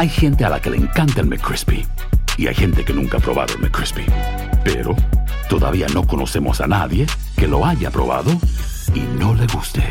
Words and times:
Hay 0.00 0.08
gente 0.08 0.46
a 0.46 0.48
la 0.48 0.58
que 0.58 0.70
le 0.70 0.78
encanta 0.78 1.20
el 1.20 1.26
McCrispy 1.26 1.86
y 2.38 2.46
hay 2.46 2.54
gente 2.54 2.86
que 2.86 2.94
nunca 2.94 3.18
ha 3.18 3.20
probado 3.20 3.52
el 3.52 3.60
McCrispy. 3.60 4.06
Pero 4.64 4.96
todavía 5.50 5.88
no 5.92 6.06
conocemos 6.06 6.62
a 6.62 6.66
nadie 6.66 7.06
que 7.36 7.46
lo 7.46 7.66
haya 7.66 7.90
probado 7.90 8.30
y 8.94 9.00
no 9.18 9.34
le 9.34 9.46
guste. 9.48 9.82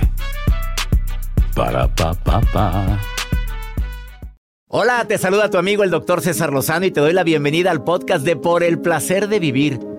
Para 1.56 1.88
pa 1.94 2.16
pa 2.16 2.42
pa. 2.42 3.00
Hola, 4.68 5.06
te 5.08 5.20
saluda 5.20 5.52
tu 5.52 5.60
amigo 5.60 5.84
el 5.84 5.92
doctor 5.92 6.22
César 6.22 6.52
Lozano 6.52 6.88
y 6.88 6.92
te 6.92 7.02
doy 7.02 7.14
la 7.14 7.24
bienvenida 7.24 7.70
al 7.70 7.84
podcast 7.84 8.26
de 8.26 8.36
Por 8.36 8.64
el 8.64 8.80
placer 8.80 9.28
de 9.28 9.40
vivir. 9.40 9.80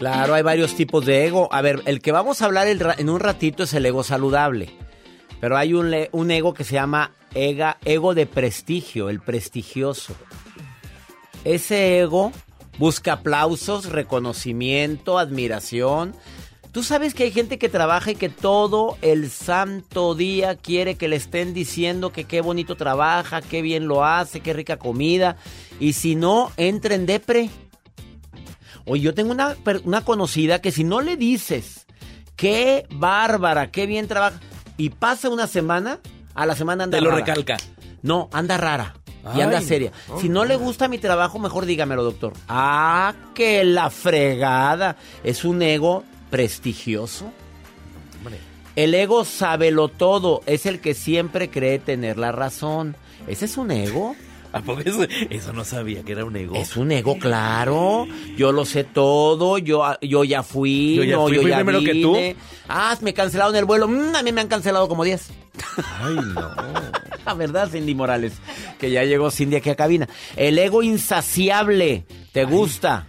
Claro, 0.00 0.32
hay 0.32 0.42
varios 0.42 0.74
tipos 0.76 1.04
de 1.04 1.26
ego. 1.26 1.50
A 1.52 1.60
ver, 1.60 1.82
el 1.84 2.00
que 2.00 2.10
vamos 2.10 2.40
a 2.40 2.46
hablar 2.46 2.68
en 2.68 3.10
un 3.10 3.20
ratito 3.20 3.64
es 3.64 3.74
el 3.74 3.84
ego 3.84 4.02
saludable. 4.02 4.70
Pero 5.42 5.58
hay 5.58 5.74
un, 5.74 6.30
ego 6.30 6.54
que 6.54 6.64
se 6.64 6.76
llama 6.76 7.12
ego 7.34 8.14
de 8.14 8.24
prestigio, 8.24 9.10
el 9.10 9.20
prestigioso. 9.20 10.14
Ese 11.44 12.00
ego 12.00 12.32
busca 12.78 13.12
aplausos, 13.12 13.90
reconocimiento, 13.90 15.18
admiración. 15.18 16.14
Tú 16.72 16.82
sabes 16.82 17.12
que 17.12 17.24
hay 17.24 17.30
gente 17.30 17.58
que 17.58 17.68
trabaja 17.68 18.12
y 18.12 18.14
que 18.14 18.30
todo 18.30 18.96
el 19.02 19.28
santo 19.28 20.14
día 20.14 20.56
quiere 20.56 20.94
que 20.94 21.08
le 21.08 21.16
estén 21.16 21.52
diciendo 21.52 22.10
que 22.10 22.24
qué 22.24 22.40
bonito 22.40 22.74
trabaja, 22.74 23.42
qué 23.42 23.60
bien 23.60 23.86
lo 23.86 24.02
hace, 24.02 24.40
qué 24.40 24.54
rica 24.54 24.78
comida. 24.78 25.36
Y 25.78 25.92
si 25.92 26.16
no, 26.16 26.52
entra 26.56 26.94
en 26.94 27.04
depre. 27.04 27.50
Oye, 28.90 29.02
yo 29.02 29.14
tengo 29.14 29.30
una, 29.30 29.56
una 29.84 30.04
conocida 30.04 30.60
que 30.60 30.72
si 30.72 30.82
no 30.82 31.00
le 31.00 31.16
dices, 31.16 31.86
qué 32.34 32.88
bárbara, 32.90 33.70
qué 33.70 33.86
bien 33.86 34.08
trabaja, 34.08 34.40
y 34.76 34.90
pasa 34.90 35.28
una 35.28 35.46
semana, 35.46 36.00
a 36.34 36.44
la 36.44 36.56
semana 36.56 36.82
anda 36.82 36.98
Te 36.98 37.04
lo 37.04 37.12
recalca. 37.12 37.56
No, 38.02 38.28
anda 38.32 38.56
rara. 38.56 38.96
Y 39.36 39.42
anda 39.42 39.60
seria. 39.60 39.92
Si 40.20 40.28
no 40.28 40.44
le 40.44 40.56
gusta 40.56 40.88
mi 40.88 40.98
trabajo, 40.98 41.38
mejor 41.38 41.66
dígamelo, 41.66 42.02
doctor. 42.02 42.32
Ah, 42.48 43.14
que 43.32 43.62
la 43.62 43.90
fregada. 43.90 44.96
Es 45.22 45.44
un 45.44 45.62
ego 45.62 46.02
prestigioso. 46.28 47.30
El 48.74 48.94
ego 48.94 49.24
sábelo 49.24 49.86
todo. 49.86 50.42
Es 50.46 50.66
el 50.66 50.80
que 50.80 50.94
siempre 50.94 51.48
cree 51.48 51.78
tener 51.78 52.18
la 52.18 52.32
razón. 52.32 52.96
¿Ese 53.28 53.44
es 53.44 53.56
un 53.56 53.70
ego? 53.70 54.16
¿A 54.52 54.60
poco 54.62 54.80
eso, 54.80 55.06
eso 55.30 55.52
no 55.52 55.64
sabía 55.64 56.02
que 56.02 56.12
era 56.12 56.24
un 56.24 56.34
ego? 56.36 56.56
Es 56.56 56.76
un 56.76 56.90
ego, 56.90 57.18
claro. 57.18 58.06
Yo 58.36 58.50
lo 58.52 58.64
sé 58.64 58.84
todo. 58.84 59.58
Yo, 59.58 59.84
yo 60.02 60.24
ya 60.24 60.42
fui. 60.42 60.96
Yo 60.96 61.04
ya 61.04 61.16
no, 61.16 61.26
fui, 61.26 61.36
yo 61.36 61.42
fui 61.42 61.50
ya 61.50 61.56
primero 61.56 61.80
que 61.80 62.02
tú. 62.02 62.14
vine. 62.14 62.36
Ah, 62.68 62.96
me 63.00 63.14
cancelaron 63.14 63.54
el 63.54 63.64
vuelo. 63.64 63.86
Mm, 63.86 64.16
a 64.16 64.22
mí 64.22 64.32
me 64.32 64.40
han 64.40 64.48
cancelado 64.48 64.88
como 64.88 65.04
10. 65.04 65.30
Ay, 66.02 66.14
no. 66.34 66.50
La 67.26 67.34
verdad, 67.34 67.68
Cindy 67.70 67.94
Morales, 67.94 68.32
que 68.78 68.90
ya 68.90 69.04
llegó 69.04 69.30
Cindy 69.30 69.56
aquí 69.56 69.70
a 69.70 69.76
cabina. 69.76 70.08
El 70.36 70.58
ego 70.58 70.82
insaciable, 70.82 72.04
¿te 72.32 72.44
gusta? 72.44 73.06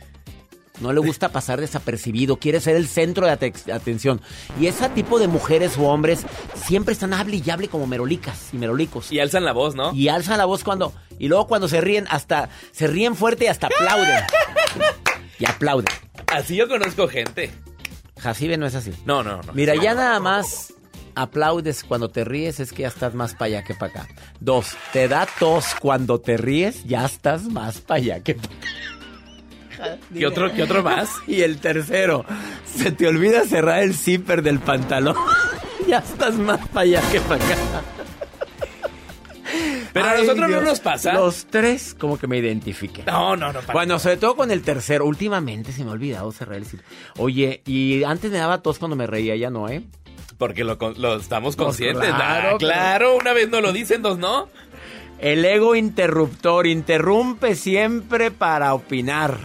No 0.81 0.91
le 0.93 0.99
gusta 0.99 1.29
pasar 1.29 1.61
desapercibido, 1.61 2.37
quiere 2.37 2.59
ser 2.59 2.75
el 2.75 2.87
centro 2.87 3.25
de 3.27 3.33
ate- 3.33 3.71
atención. 3.71 4.19
Y 4.59 4.65
ese 4.67 4.89
tipo 4.89 5.19
de 5.19 5.27
mujeres 5.27 5.77
o 5.77 5.83
hombres 5.83 6.25
siempre 6.65 6.93
están 6.93 7.13
hable 7.13 7.41
y 7.45 7.49
hable 7.49 7.67
como 7.67 7.85
merolicas 7.87 8.49
y 8.51 8.57
merolicos. 8.57 9.11
Y 9.11 9.19
alzan 9.19 9.45
la 9.45 9.53
voz, 9.53 9.75
¿no? 9.75 9.93
Y 9.93 10.07
alzan 10.09 10.37
la 10.39 10.45
voz 10.45 10.63
cuando... 10.63 10.93
Y 11.19 11.27
luego 11.27 11.45
cuando 11.47 11.67
se 11.67 11.81
ríen, 11.81 12.07
hasta... 12.09 12.49
Se 12.71 12.87
ríen 12.87 13.15
fuerte 13.15 13.45
y 13.45 13.47
hasta 13.47 13.67
aplauden. 13.67 14.23
Y 15.37 15.45
aplauden. 15.45 15.85
Así 16.27 16.55
yo 16.55 16.67
conozco 16.67 17.07
gente. 17.07 17.51
Jacibe 18.19 18.57
no 18.57 18.65
es 18.65 18.75
así. 18.75 18.91
No, 19.05 19.23
no, 19.23 19.41
no. 19.41 19.53
Mira, 19.53 19.75
ya 19.75 19.93
nada 19.93 20.19
más 20.19 20.73
aplaudes 21.13 21.83
cuando 21.83 22.09
te 22.09 22.23
ríes, 22.23 22.59
es 22.59 22.71
que 22.71 22.83
ya 22.83 22.87
estás 22.87 23.13
más 23.13 23.33
para 23.33 23.45
allá 23.45 23.63
que 23.63 23.73
para 23.75 23.91
acá. 23.91 24.07
Dos, 24.39 24.77
te 24.93 25.07
da 25.07 25.27
tos 25.39 25.65
cuando 25.79 26.19
te 26.21 26.37
ríes, 26.37 26.83
ya 26.85 27.05
estás 27.05 27.43
más 27.43 27.79
para 27.81 27.97
allá 27.99 28.19
que 28.21 28.35
para 28.35 28.47
acá. 28.47 28.65
¿Qué 30.13 30.25
otro, 30.25 30.51
¿Qué 30.53 30.63
otro 30.63 30.83
más? 30.83 31.09
Y 31.27 31.41
el 31.41 31.57
tercero, 31.59 32.25
se 32.65 32.91
te 32.91 33.07
olvida 33.07 33.43
cerrar 33.45 33.83
el 33.83 33.93
zipper 33.95 34.41
del 34.41 34.59
pantalón. 34.59 35.15
ya 35.87 35.99
estás 35.99 36.35
más 36.35 36.59
para 36.69 36.81
allá 36.81 37.01
que 37.11 37.19
para 37.21 37.43
acá. 37.43 37.57
Pero 39.93 40.05
a 40.05 40.13
nosotros 40.17 40.47
Dios. 40.47 40.61
no 40.63 40.69
nos 40.69 40.79
pasa. 40.79 41.13
Los 41.13 41.45
tres, 41.47 41.93
como 41.99 42.17
que 42.17 42.25
me 42.25 42.37
identifiqué. 42.37 43.03
No, 43.05 43.35
no, 43.35 43.51
no. 43.51 43.59
para 43.59 43.73
Bueno, 43.73 43.99
sobre 43.99 44.15
todo 44.17 44.37
con 44.37 44.49
el 44.51 44.61
tercero. 44.61 45.05
Últimamente 45.05 45.73
se 45.73 45.83
me 45.83 45.89
ha 45.89 45.93
olvidado 45.93 46.31
cerrar 46.31 46.55
el 46.57 46.65
zipper. 46.65 46.85
Oye, 47.17 47.61
y 47.65 48.03
antes 48.05 48.31
me 48.31 48.37
daba 48.37 48.61
tos 48.61 48.79
cuando 48.79 48.95
me 48.95 49.05
reía, 49.07 49.35
ya 49.35 49.49
no, 49.49 49.67
¿eh? 49.67 49.83
Porque 50.37 50.63
lo, 50.63 50.77
lo 50.97 51.17
estamos 51.17 51.57
Pues 51.57 51.65
conscientes. 51.67 52.07
claro, 52.07 52.49
Ah, 52.53 52.57
claro, 52.57 53.17
una 53.17 53.33
vez 53.33 53.49
nos 53.49 53.61
lo 53.61 53.73
dicen, 53.73 54.01
dos 54.01 54.17
no. 54.17 54.47
El 55.19 55.43
ego 55.43 55.75
interruptor 55.75 56.65
interrumpe 56.67 57.55
siempre 57.55 58.31
para 58.31 58.73
opinar 58.73 59.37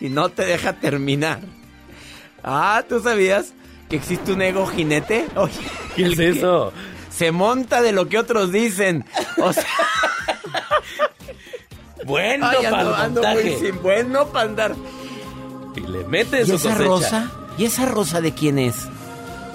y 0.00 0.08
no 0.08 0.28
te 0.30 0.44
deja 0.44 0.74
terminar. 0.74 1.40
Ah, 2.42 2.82
¿tú 2.88 3.00
sabías 3.00 3.52
que 3.88 3.96
existe 3.96 4.32
un 4.32 4.42
ego 4.42 4.66
jinete? 4.66 5.26
Oye, 5.36 5.52
¿Qué 5.94 6.06
es 6.06 6.18
eso? 6.18 6.72
se 7.10 7.32
monta 7.32 7.80
de 7.82 7.92
lo 7.92 8.08
que 8.08 8.18
otros 8.18 8.52
dicen. 8.52 9.04
O 9.38 9.52
sea, 9.52 9.64
Bueno, 12.04 12.46
ay, 12.46 12.56
para 12.62 12.68
el 12.68 12.74
ando, 12.88 12.94
ando 12.94 13.22
muy 13.22 13.34
montaje. 13.44 13.58
sin 13.58 13.82
bueno 13.82 14.26
para 14.28 14.48
andar. 14.48 14.74
Y 15.74 15.80
le 15.80 16.04
mete 16.04 16.42
¿Y 16.42 16.46
su 16.46 16.54
esa 16.56 16.68
cosecha. 16.70 16.84
rosa? 16.84 17.30
¿Y 17.58 17.64
esa 17.64 17.86
rosa 17.86 18.20
de 18.20 18.32
quién 18.32 18.58
es? 18.58 18.76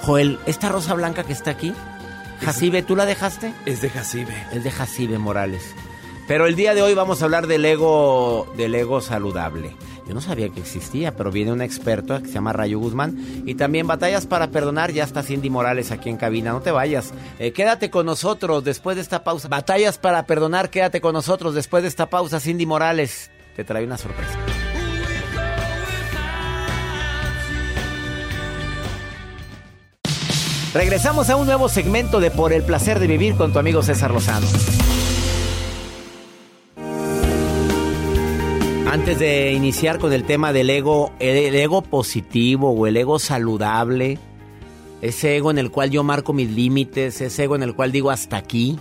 Joel, 0.01 0.39
¿esta 0.45 0.69
rosa 0.69 0.93
blanca 0.95 1.23
que 1.23 1.33
está 1.33 1.51
aquí? 1.51 1.73
Jacibe, 2.43 2.81
¿tú 2.81 2.95
la 2.95 3.05
dejaste? 3.05 3.53
Es 3.65 3.81
de 3.81 3.89
Jacibe. 3.89 4.35
Es 4.51 4.63
de 4.63 4.71
Jacibe 4.71 5.17
Morales. 5.19 5.63
Pero 6.27 6.47
el 6.47 6.55
día 6.55 6.73
de 6.73 6.81
hoy 6.81 6.93
vamos 6.93 7.21
a 7.21 7.25
hablar 7.25 7.47
del 7.47 7.63
ego, 7.63 8.51
del 8.57 8.73
ego 8.75 8.99
saludable. 9.01 9.75
Yo 10.07 10.13
no 10.13 10.21
sabía 10.21 10.49
que 10.49 10.59
existía, 10.59 11.15
pero 11.15 11.31
viene 11.31 11.51
un 11.51 11.61
experto 11.61 12.19
que 12.21 12.27
se 12.27 12.33
llama 12.33 12.53
Rayo 12.53 12.79
Guzmán. 12.79 13.43
Y 13.45 13.55
también 13.55 13.87
Batallas 13.87 14.25
para 14.25 14.49
Perdonar, 14.49 14.91
ya 14.91 15.03
está 15.03 15.23
Cindy 15.23 15.49
Morales 15.49 15.91
aquí 15.91 16.09
en 16.09 16.17
cabina. 16.17 16.51
No 16.51 16.61
te 16.61 16.71
vayas. 16.71 17.13
Eh, 17.39 17.51
quédate 17.53 17.89
con 17.89 18.05
nosotros 18.05 18.63
después 18.63 18.95
de 18.95 19.01
esta 19.01 19.23
pausa. 19.23 19.47
Batallas 19.47 19.97
para 19.97 20.25
Perdonar, 20.25 20.69
quédate 20.69 21.01
con 21.01 21.13
nosotros 21.13 21.53
después 21.53 21.83
de 21.83 21.89
esta 21.89 22.09
pausa. 22.09 22.39
Cindy 22.39 22.65
Morales 22.65 23.31
te 23.55 23.63
trae 23.63 23.85
una 23.85 23.97
sorpresa. 23.97 24.37
Regresamos 30.73 31.29
a 31.29 31.35
un 31.35 31.45
nuevo 31.45 31.67
segmento 31.67 32.21
de 32.21 32.31
Por 32.31 32.53
el 32.53 32.63
placer 32.63 32.99
de 32.99 33.07
vivir 33.07 33.35
con 33.35 33.51
tu 33.51 33.59
amigo 33.59 33.83
César 33.83 34.11
Lozano. 34.11 34.47
Antes 38.91 39.19
de 39.19 39.53
iniciar 39.53 39.99
con 39.99 40.11
el 40.11 40.25
tema 40.25 40.51
del 40.51 40.69
ego, 40.69 41.13
el 41.19 41.55
ego 41.55 41.81
positivo 41.81 42.71
o 42.71 42.87
el 42.87 42.97
ego 42.97 43.19
saludable, 43.19 44.19
ese 45.01 45.37
ego 45.37 45.49
en 45.49 45.59
el 45.59 45.71
cual 45.71 45.91
yo 45.91 46.03
marco 46.03 46.33
mis 46.33 46.51
límites, 46.51 47.21
ese 47.21 47.45
ego 47.45 47.55
en 47.55 47.63
el 47.63 47.73
cual 47.73 47.93
digo 47.93 48.11
hasta 48.11 48.35
aquí, 48.35 48.77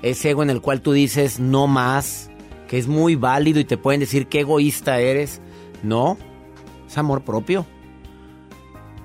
ese 0.00 0.30
ego 0.30 0.44
en 0.44 0.50
el 0.50 0.60
cual 0.60 0.80
tú 0.80 0.92
dices 0.92 1.40
no 1.40 1.66
más, 1.66 2.30
que 2.68 2.78
es 2.78 2.86
muy 2.86 3.16
válido 3.16 3.58
y 3.58 3.64
te 3.64 3.76
pueden 3.76 3.98
decir 3.98 4.28
qué 4.28 4.42
egoísta 4.42 5.00
eres. 5.00 5.40
No, 5.82 6.16
es 6.86 6.96
amor 6.96 7.22
propio. 7.22 7.66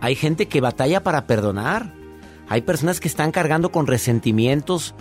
Hay 0.01 0.13
gente 0.13 0.47
que 0.47 0.61
batalla 0.61 1.01
para 1.01 1.25
perdonar. 1.25 1.95
Hay 2.47 2.61
personas 2.61 2.99
que 2.99 3.07
están 3.07 3.31
cargando 3.31 3.71
con 3.71 3.87
resentimientos 3.87 4.93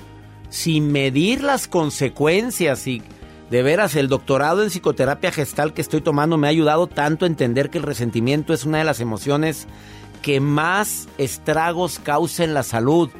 sin 0.48 0.90
medir 0.90 1.42
las 1.42 1.68
consecuencias 1.68 2.86
y 2.86 3.02
de 3.50 3.62
veras 3.62 3.94
el 3.94 4.08
doctorado 4.08 4.62
en 4.62 4.70
psicoterapia 4.70 5.30
gestal 5.30 5.72
que 5.72 5.82
estoy 5.82 6.00
tomando 6.00 6.36
me 6.36 6.48
ha 6.48 6.50
ayudado 6.50 6.86
tanto 6.86 7.24
a 7.24 7.28
entender 7.28 7.70
que 7.70 7.78
el 7.78 7.84
resentimiento 7.84 8.52
es 8.52 8.64
una 8.64 8.78
de 8.78 8.84
las 8.84 9.00
emociones 9.00 9.66
que 10.22 10.40
más 10.40 11.08
estragos 11.18 12.00
causa 12.00 12.42
en 12.42 12.54
la 12.54 12.62
salud. 12.62 13.10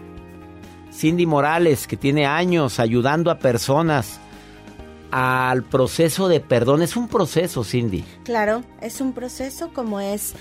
Cindy 0.93 1.27
Morales, 1.27 1.87
que 1.87 1.97
tiene 1.97 2.27
años 2.27 2.81
ayudando 2.81 3.31
a 3.31 3.39
personas 3.39 4.19
al 5.13 5.63
proceso 5.63 6.27
de 6.27 6.41
perdón. 6.41 6.83
Es 6.83 6.97
un 6.97 7.07
proceso, 7.07 7.63
Cindy. 7.63 8.05
Claro, 8.25 8.65
es 8.81 9.01
un 9.01 9.13
proceso 9.13 9.71
como 9.73 10.01
es, 10.01 10.35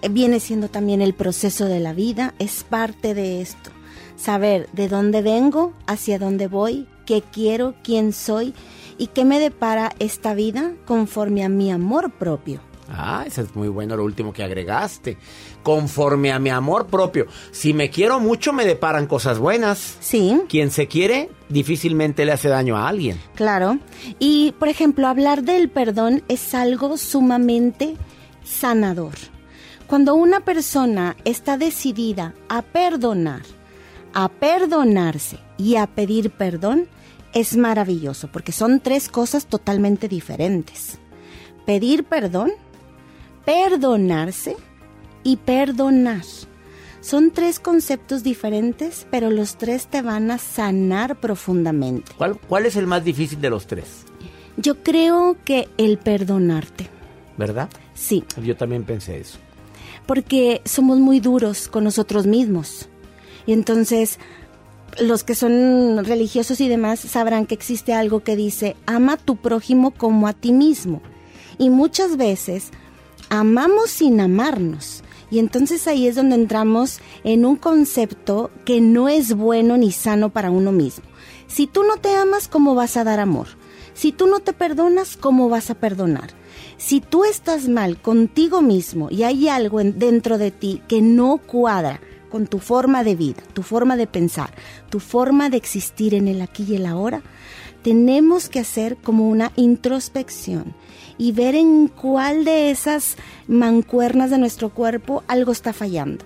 eh, 0.00 0.08
viene 0.08 0.40
siendo 0.40 0.68
también 0.68 1.02
el 1.02 1.14
proceso 1.14 1.66
de 1.66 1.80
la 1.80 1.92
vida, 1.92 2.32
es 2.38 2.64
parte 2.64 3.12
de 3.12 3.42
esto. 3.42 3.70
Saber 4.16 4.68
de 4.72 4.88
dónde 4.88 5.20
vengo, 5.20 5.74
hacia 5.86 6.18
dónde 6.18 6.46
voy, 6.46 6.86
qué 7.04 7.22
quiero, 7.22 7.74
quién 7.82 8.12
soy 8.12 8.54
y 8.98 9.08
qué 9.08 9.24
me 9.24 9.40
depara 9.40 9.92
esta 9.98 10.34
vida 10.34 10.74
conforme 10.84 11.44
a 11.44 11.48
mi 11.48 11.70
amor 11.70 12.10
propio. 12.10 12.60
Ah, 12.90 13.24
eso 13.26 13.42
es 13.42 13.54
muy 13.54 13.68
bueno 13.68 13.96
lo 13.96 14.04
último 14.04 14.32
que 14.32 14.42
agregaste. 14.42 15.18
Conforme 15.62 16.32
a 16.32 16.38
mi 16.38 16.50
amor 16.50 16.86
propio. 16.86 17.26
Si 17.50 17.74
me 17.74 17.90
quiero 17.90 18.18
mucho, 18.18 18.52
me 18.52 18.64
deparan 18.64 19.06
cosas 19.06 19.38
buenas. 19.38 19.98
Sí. 20.00 20.40
Quien 20.48 20.70
se 20.70 20.88
quiere, 20.88 21.30
difícilmente 21.48 22.24
le 22.24 22.32
hace 22.32 22.48
daño 22.48 22.76
a 22.76 22.88
alguien. 22.88 23.20
Claro. 23.34 23.78
Y, 24.18 24.54
por 24.58 24.68
ejemplo, 24.68 25.06
hablar 25.06 25.42
del 25.42 25.68
perdón 25.68 26.22
es 26.28 26.54
algo 26.54 26.96
sumamente 26.96 27.96
sanador. 28.42 29.14
Cuando 29.86 30.14
una 30.14 30.40
persona 30.40 31.16
está 31.24 31.56
decidida 31.58 32.34
a 32.48 32.62
perdonar, 32.62 33.42
a 34.14 34.28
perdonarse 34.28 35.38
y 35.58 35.76
a 35.76 35.86
pedir 35.86 36.30
perdón, 36.30 36.88
es 37.34 37.56
maravilloso 37.56 38.28
porque 38.32 38.52
son 38.52 38.80
tres 38.80 39.08
cosas 39.08 39.46
totalmente 39.46 40.08
diferentes. 40.08 40.98
Pedir 41.66 42.04
perdón, 42.04 42.50
perdonarse 43.44 44.56
y 45.22 45.36
perdonar. 45.36 46.22
Son 47.00 47.30
tres 47.30 47.60
conceptos 47.60 48.22
diferentes, 48.22 49.06
pero 49.10 49.30
los 49.30 49.56
tres 49.56 49.86
te 49.86 50.02
van 50.02 50.30
a 50.30 50.38
sanar 50.38 51.16
profundamente. 51.20 52.12
¿Cuál, 52.18 52.38
cuál 52.40 52.66
es 52.66 52.76
el 52.76 52.86
más 52.86 53.04
difícil 53.04 53.40
de 53.40 53.50
los 53.50 53.66
tres? 53.66 54.04
Yo 54.56 54.82
creo 54.82 55.36
que 55.44 55.68
el 55.78 55.98
perdonarte. 55.98 56.88
¿Verdad? 57.36 57.68
Sí, 57.94 58.24
Yo 58.42 58.56
también 58.56 58.82
pensé 58.84 59.20
eso. 59.20 59.38
porque 60.06 60.60
somos 60.64 60.98
muy 60.98 61.20
duros 61.20 61.68
con 61.68 61.84
nosotros 61.84 62.26
mismos. 62.26 62.88
Y 63.46 63.52
entonces 63.52 64.18
los 65.00 65.24
que 65.24 65.34
son 65.34 66.04
religiosos 66.04 66.60
y 66.60 66.68
demás 66.68 67.00
sabrán 67.00 67.46
que 67.46 67.54
existe 67.54 67.94
algo 67.94 68.20
que 68.20 68.36
dice, 68.36 68.76
ama 68.86 69.14
a 69.14 69.16
tu 69.16 69.36
prójimo 69.36 69.92
como 69.92 70.26
a 70.28 70.32
ti 70.32 70.52
mismo. 70.52 71.02
Y 71.58 71.70
muchas 71.70 72.16
veces 72.16 72.70
amamos 73.28 73.90
sin 73.90 74.20
amarnos. 74.20 75.02
Y 75.30 75.38
entonces 75.40 75.86
ahí 75.86 76.06
es 76.06 76.16
donde 76.16 76.36
entramos 76.36 77.00
en 77.24 77.44
un 77.44 77.56
concepto 77.56 78.50
que 78.64 78.80
no 78.80 79.08
es 79.08 79.34
bueno 79.34 79.76
ni 79.76 79.92
sano 79.92 80.30
para 80.30 80.50
uno 80.50 80.72
mismo. 80.72 81.04
Si 81.46 81.66
tú 81.66 81.82
no 81.82 81.96
te 81.96 82.14
amas, 82.14 82.48
¿cómo 82.48 82.74
vas 82.74 82.96
a 82.96 83.04
dar 83.04 83.20
amor? 83.20 83.48
Si 83.94 84.12
tú 84.12 84.26
no 84.26 84.40
te 84.40 84.52
perdonas, 84.52 85.16
¿cómo 85.16 85.48
vas 85.48 85.70
a 85.70 85.74
perdonar? 85.74 86.30
Si 86.76 87.00
tú 87.00 87.24
estás 87.24 87.68
mal 87.68 88.00
contigo 88.00 88.62
mismo 88.62 89.08
y 89.10 89.24
hay 89.24 89.48
algo 89.48 89.80
en- 89.80 89.98
dentro 89.98 90.38
de 90.38 90.50
ti 90.50 90.80
que 90.88 91.02
no 91.02 91.38
cuadra 91.38 92.00
con 92.28 92.46
tu 92.46 92.58
forma 92.58 93.04
de 93.04 93.14
vida, 93.14 93.42
tu 93.52 93.62
forma 93.62 93.96
de 93.96 94.06
pensar, 94.06 94.52
tu 94.90 95.00
forma 95.00 95.50
de 95.50 95.56
existir 95.56 96.14
en 96.14 96.28
el 96.28 96.40
aquí 96.42 96.64
y 96.68 96.76
el 96.76 96.86
ahora, 96.86 97.22
tenemos 97.82 98.48
que 98.48 98.60
hacer 98.60 98.96
como 98.96 99.28
una 99.28 99.52
introspección 99.56 100.74
y 101.16 101.32
ver 101.32 101.54
en 101.54 101.88
cuál 101.88 102.44
de 102.44 102.70
esas 102.70 103.16
mancuernas 103.46 104.30
de 104.30 104.38
nuestro 104.38 104.70
cuerpo 104.70 105.22
algo 105.26 105.52
está 105.52 105.72
fallando. 105.72 106.24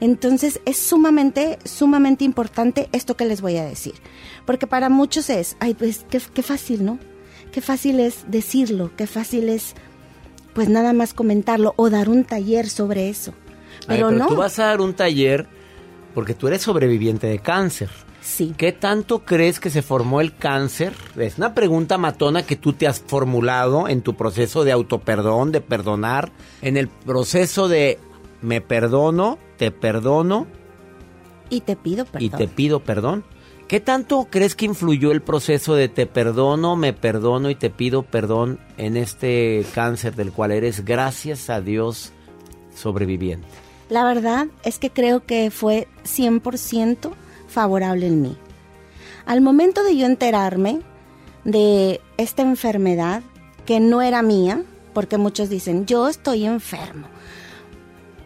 Entonces 0.00 0.60
es 0.64 0.76
sumamente, 0.78 1.58
sumamente 1.64 2.24
importante 2.24 2.88
esto 2.92 3.16
que 3.16 3.24
les 3.24 3.40
voy 3.40 3.56
a 3.56 3.64
decir. 3.64 3.94
Porque 4.46 4.66
para 4.66 4.88
muchos 4.88 5.28
es, 5.30 5.56
ay, 5.60 5.74
pues 5.74 6.04
qué, 6.08 6.20
qué 6.32 6.42
fácil, 6.42 6.84
¿no? 6.84 6.98
Qué 7.52 7.60
fácil 7.60 7.98
es 8.00 8.24
decirlo, 8.28 8.92
qué 8.96 9.06
fácil 9.06 9.48
es, 9.48 9.74
pues 10.54 10.68
nada 10.68 10.92
más 10.92 11.14
comentarlo 11.14 11.74
o 11.76 11.90
dar 11.90 12.08
un 12.08 12.24
taller 12.24 12.68
sobre 12.68 13.08
eso. 13.08 13.32
Ay, 13.86 13.96
Pero, 13.98 14.10
no. 14.10 14.26
tú 14.26 14.36
vas 14.36 14.58
a 14.58 14.66
dar 14.66 14.80
un 14.80 14.94
taller 14.94 15.46
porque 16.14 16.34
tú 16.34 16.48
eres 16.48 16.62
sobreviviente 16.62 17.26
de 17.26 17.38
cáncer. 17.38 17.88
Sí. 18.20 18.52
¿Qué 18.56 18.72
tanto 18.72 19.20
crees 19.24 19.60
que 19.60 19.70
se 19.70 19.80
formó 19.82 20.20
el 20.20 20.34
cáncer? 20.36 20.92
Es 21.16 21.38
una 21.38 21.54
pregunta 21.54 21.96
matona 21.96 22.42
que 22.44 22.56
tú 22.56 22.72
te 22.72 22.86
has 22.86 23.00
formulado 23.00 23.88
en 23.88 24.02
tu 24.02 24.14
proceso 24.16 24.64
de 24.64 24.72
autoperdón, 24.72 25.52
de 25.52 25.60
perdonar, 25.60 26.32
en 26.60 26.76
el 26.76 26.88
proceso 26.88 27.68
de 27.68 27.98
me 28.42 28.60
perdono, 28.60 29.38
te 29.56 29.70
perdono 29.70 30.46
Y 31.50 31.60
te 31.62 31.76
pido 31.76 32.04
perdón. 32.04 32.22
y 32.26 32.30
te 32.30 32.48
pido 32.48 32.80
perdón. 32.80 33.24
¿Qué 33.68 33.80
tanto 33.80 34.26
crees 34.30 34.54
que 34.54 34.64
influyó 34.64 35.12
el 35.12 35.20
proceso 35.22 35.74
de 35.74 35.88
te 35.88 36.06
perdono, 36.06 36.74
me 36.74 36.92
perdono 36.94 37.50
y 37.50 37.54
te 37.54 37.70
pido 37.70 38.02
perdón 38.02 38.58
en 38.78 38.96
este 38.96 39.64
cáncer 39.74 40.14
del 40.16 40.32
cual 40.32 40.52
eres, 40.52 40.84
gracias 40.84 41.50
a 41.50 41.60
Dios, 41.60 42.12
sobreviviente? 42.74 43.46
La 43.88 44.04
verdad 44.04 44.48
es 44.64 44.78
que 44.78 44.90
creo 44.90 45.24
que 45.24 45.50
fue 45.50 45.88
100% 46.04 47.10
favorable 47.48 48.06
en 48.06 48.22
mí. 48.22 48.36
Al 49.26 49.40
momento 49.40 49.82
de 49.82 49.96
yo 49.96 50.06
enterarme 50.06 50.80
de 51.44 52.00
esta 52.16 52.42
enfermedad, 52.42 53.22
que 53.64 53.80
no 53.80 54.02
era 54.02 54.22
mía, 54.22 54.62
porque 54.92 55.18
muchos 55.18 55.48
dicen, 55.48 55.86
yo 55.86 56.08
estoy 56.08 56.44
enfermo. 56.44 57.06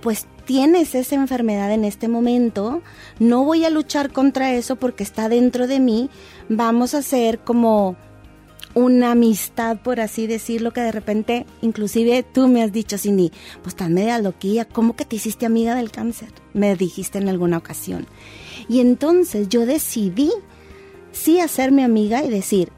Pues 0.00 0.26
tienes 0.44 0.94
esa 0.94 1.14
enfermedad 1.14 1.72
en 1.72 1.84
este 1.84 2.08
momento, 2.08 2.82
no 3.18 3.44
voy 3.44 3.64
a 3.64 3.70
luchar 3.70 4.12
contra 4.12 4.52
eso 4.52 4.76
porque 4.76 5.04
está 5.04 5.28
dentro 5.28 5.66
de 5.66 5.80
mí, 5.80 6.10
vamos 6.48 6.94
a 6.94 6.98
hacer 6.98 7.38
como 7.38 7.96
una 8.74 9.12
amistad, 9.12 9.78
por 9.80 10.00
así 10.00 10.26
decirlo, 10.26 10.72
que 10.72 10.80
de 10.80 10.92
repente, 10.92 11.46
inclusive 11.60 12.22
tú 12.22 12.48
me 12.48 12.62
has 12.62 12.72
dicho, 12.72 12.98
Cindy, 12.98 13.32
pues 13.62 13.76
tan 13.76 13.92
media 13.92 14.18
loquilla, 14.18 14.64
¿cómo 14.64 14.96
que 14.96 15.04
te 15.04 15.16
hiciste 15.16 15.46
amiga 15.46 15.74
del 15.74 15.90
cáncer? 15.90 16.28
Me 16.54 16.74
dijiste 16.76 17.18
en 17.18 17.28
alguna 17.28 17.58
ocasión. 17.58 18.06
Y 18.68 18.80
entonces 18.80 19.48
yo 19.48 19.66
decidí 19.66 20.30
sí 21.12 21.40
hacerme 21.40 21.84
amiga 21.84 22.24
y 22.24 22.30
decir, 22.30 22.70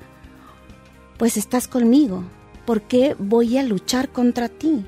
pues 1.17 1.37
estás 1.37 1.69
conmigo, 1.69 2.25
¿por 2.67 2.83
qué 2.83 3.15
voy 3.19 3.57
a 3.59 3.63
luchar 3.63 4.09
contra 4.09 4.49
ti? 4.49 4.85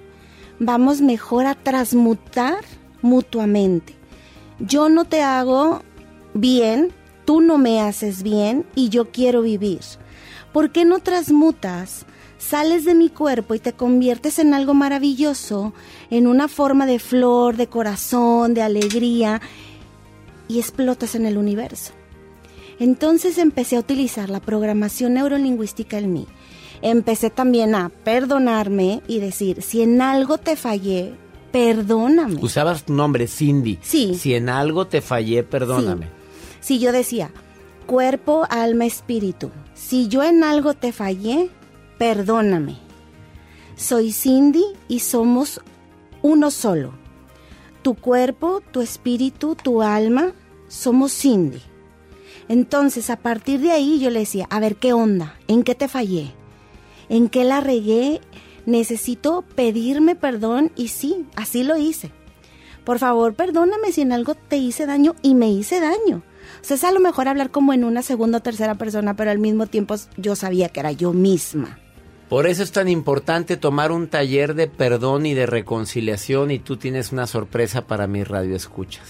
Vamos 0.58 1.00
mejor 1.00 1.46
a 1.46 1.54
transmutar 1.54 2.64
mutuamente. 3.02 3.94
Yo 4.58 4.88
no 4.88 5.04
te 5.04 5.22
hago 5.22 5.82
bien, 6.34 6.92
tú 7.24 7.40
no 7.40 7.58
me 7.58 7.80
haces 7.80 8.22
bien 8.22 8.66
y 8.74 8.88
yo 8.88 9.10
quiero 9.10 9.42
vivir. 9.42 9.80
¿Por 10.56 10.70
qué 10.70 10.86
no 10.86 11.00
transmutas? 11.00 12.06
Sales 12.38 12.86
de 12.86 12.94
mi 12.94 13.10
cuerpo 13.10 13.54
y 13.54 13.58
te 13.58 13.74
conviertes 13.74 14.38
en 14.38 14.54
algo 14.54 14.72
maravilloso, 14.72 15.74
en 16.08 16.26
una 16.26 16.48
forma 16.48 16.86
de 16.86 16.98
flor, 16.98 17.58
de 17.58 17.66
corazón, 17.66 18.54
de 18.54 18.62
alegría, 18.62 19.42
y 20.48 20.58
explotas 20.58 21.14
en 21.14 21.26
el 21.26 21.36
universo. 21.36 21.92
Entonces 22.78 23.36
empecé 23.36 23.76
a 23.76 23.80
utilizar 23.80 24.30
la 24.30 24.40
programación 24.40 25.12
neurolingüística 25.12 25.98
en 25.98 26.14
mí. 26.14 26.26
Empecé 26.80 27.28
también 27.28 27.74
a 27.74 27.90
perdonarme 27.90 29.02
y 29.06 29.18
decir, 29.18 29.60
si 29.60 29.82
en 29.82 30.00
algo 30.00 30.38
te 30.38 30.56
fallé, 30.56 31.12
perdóname. 31.52 32.40
Usabas 32.40 32.86
tu 32.86 32.94
nombre, 32.94 33.26
Cindy. 33.26 33.78
Sí. 33.82 34.14
Si 34.14 34.34
en 34.34 34.48
algo 34.48 34.86
te 34.86 35.02
fallé, 35.02 35.42
perdóname. 35.42 36.08
Si 36.60 36.78
yo 36.78 36.92
decía, 36.92 37.30
cuerpo, 37.84 38.46
alma, 38.48 38.86
espíritu, 38.86 39.50
si 39.86 40.08
yo 40.08 40.24
en 40.24 40.42
algo 40.42 40.74
te 40.74 40.90
fallé, 40.90 41.48
perdóname. 41.96 42.76
Soy 43.76 44.10
Cindy 44.10 44.64
y 44.88 44.98
somos 44.98 45.60
uno 46.22 46.50
solo. 46.50 46.90
Tu 47.82 47.94
cuerpo, 47.94 48.62
tu 48.72 48.80
espíritu, 48.80 49.54
tu 49.54 49.82
alma, 49.82 50.32
somos 50.66 51.12
Cindy. 51.12 51.60
Entonces, 52.48 53.10
a 53.10 53.16
partir 53.16 53.60
de 53.60 53.70
ahí 53.70 54.00
yo 54.00 54.10
le 54.10 54.20
decía, 54.20 54.48
a 54.50 54.58
ver, 54.58 54.74
¿qué 54.74 54.92
onda? 54.92 55.36
¿En 55.46 55.62
qué 55.62 55.76
te 55.76 55.86
fallé? 55.86 56.32
¿En 57.08 57.28
qué 57.28 57.44
la 57.44 57.60
regué? 57.60 58.20
Necesito 58.64 59.42
pedirme 59.54 60.16
perdón 60.16 60.72
y 60.74 60.88
sí, 60.88 61.26
así 61.36 61.62
lo 61.62 61.76
hice. 61.76 62.10
Por 62.82 62.98
favor, 62.98 63.34
perdóname 63.34 63.92
si 63.92 64.00
en 64.00 64.10
algo 64.10 64.34
te 64.34 64.56
hice 64.56 64.84
daño 64.84 65.14
y 65.22 65.36
me 65.36 65.48
hice 65.48 65.78
daño. 65.78 66.24
Sea, 66.66 66.74
es 66.74 66.82
a 66.82 66.90
lo 66.90 66.98
mejor 66.98 67.28
hablar 67.28 67.52
como 67.52 67.72
en 67.72 67.84
una 67.84 68.02
segunda 68.02 68.38
o 68.38 68.42
tercera 68.42 68.74
persona, 68.74 69.14
pero 69.14 69.30
al 69.30 69.38
mismo 69.38 69.68
tiempo 69.68 69.94
yo 70.16 70.34
sabía 70.34 70.68
que 70.68 70.80
era 70.80 70.90
yo 70.90 71.12
misma. 71.12 71.78
Por 72.28 72.48
eso 72.48 72.64
es 72.64 72.72
tan 72.72 72.88
importante 72.88 73.56
tomar 73.56 73.92
un 73.92 74.08
taller 74.08 74.56
de 74.56 74.66
perdón 74.66 75.26
y 75.26 75.34
de 75.34 75.46
reconciliación 75.46 76.50
y 76.50 76.58
tú 76.58 76.76
tienes 76.76 77.12
una 77.12 77.28
sorpresa 77.28 77.86
para 77.86 78.08
mis 78.08 78.26
radioescuchas. 78.26 79.04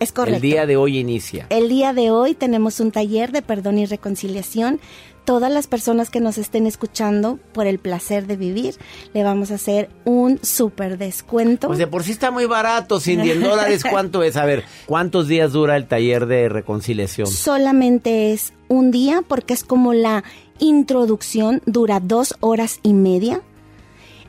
Es 0.00 0.10
correcto. 0.10 0.34
El 0.34 0.42
día 0.42 0.66
de 0.66 0.76
hoy 0.76 0.98
inicia. 0.98 1.46
El 1.48 1.68
día 1.68 1.92
de 1.92 2.10
hoy 2.10 2.34
tenemos 2.34 2.80
un 2.80 2.90
taller 2.90 3.30
de 3.30 3.40
perdón 3.40 3.78
y 3.78 3.86
reconciliación. 3.86 4.80
Todas 5.26 5.52
las 5.52 5.66
personas 5.66 6.08
que 6.08 6.20
nos 6.20 6.38
estén 6.38 6.66
escuchando 6.66 7.38
por 7.52 7.66
el 7.66 7.78
placer 7.78 8.26
de 8.26 8.36
vivir, 8.36 8.76
le 9.12 9.22
vamos 9.24 9.50
a 9.50 9.56
hacer 9.56 9.90
un 10.04 10.38
súper 10.42 10.96
descuento. 10.96 11.66
Pues 11.66 11.78
de 11.78 11.86
por 11.88 12.04
sí 12.04 12.12
está 12.12 12.30
muy 12.30 12.46
barato, 12.46 13.00
sin 13.00 13.20
10 13.22 13.42
dólares, 13.42 13.82
¿cuánto 13.90 14.22
es? 14.22 14.36
A 14.36 14.44
ver, 14.44 14.64
¿cuántos 14.86 15.26
días 15.28 15.52
dura 15.52 15.76
el 15.76 15.86
taller 15.88 16.26
de 16.26 16.48
reconciliación? 16.48 17.26
Solamente 17.26 18.32
es 18.32 18.52
un 18.68 18.90
día 18.90 19.22
porque 19.26 19.52
es 19.52 19.64
como 19.64 19.92
la 19.92 20.24
introducción, 20.60 21.60
dura 21.66 22.00
dos 22.00 22.34
horas 22.40 22.78
y 22.82 22.94
media. 22.94 23.42